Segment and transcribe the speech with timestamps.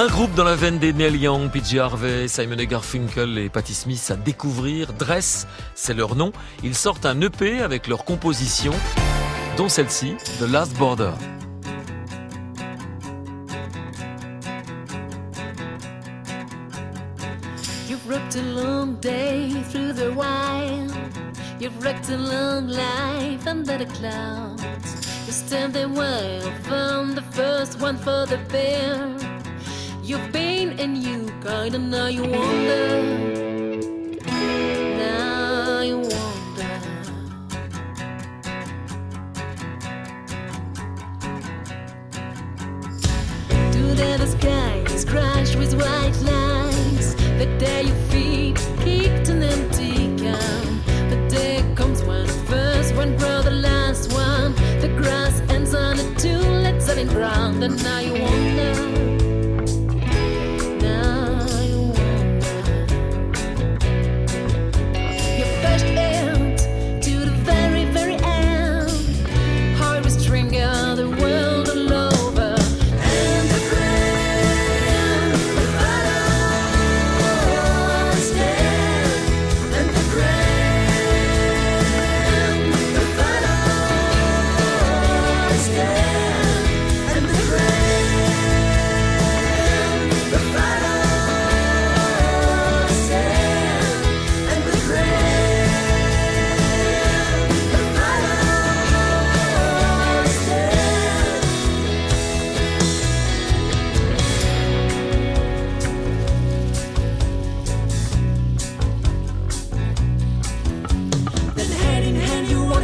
[0.00, 4.10] Un groupe dans la veine des Neil Young, PJ Harvey, Simon Garfunkel et Patti Smith
[4.10, 4.94] à découvrir.
[4.94, 6.32] Dress, c'est leur nom.
[6.62, 8.72] Ils sortent un EP avec leurs compositions,
[9.58, 11.10] dont celle-ci, The Last Border.
[17.86, 20.94] You've worked a long day through the wild.
[21.60, 24.62] You've wrecked a long life under the clouds.
[25.26, 29.39] You stand there while from the first one for the bear.
[30.10, 33.00] You've been and you kinda now you wonder.
[34.98, 36.72] Now you wonder.
[43.70, 47.14] Today the sky is crushed with white lines.
[47.38, 50.80] The day your feet kicked an empty can.
[51.08, 54.54] The day comes when first one grow the last one.
[54.80, 58.39] The grass ends on the two let's ground, and now you wonder.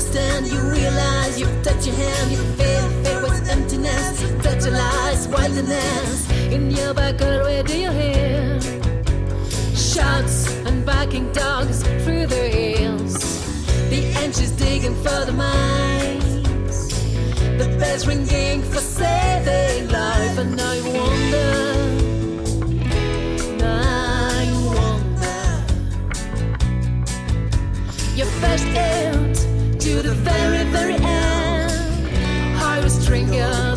[0.00, 5.28] understand, you realize You touch your hand, you feel, it what's emptiness, touch your lies,
[5.28, 7.62] wildness in your back already.
[7.68, 8.60] Do you hear
[9.74, 13.14] shouts and barking dogs through the hills?
[13.90, 16.88] The engines digging for the mines,
[17.58, 21.69] the bells ringing for saving life, and I wonder.
[29.90, 32.06] to the very, very end.
[32.62, 33.69] I was drinking.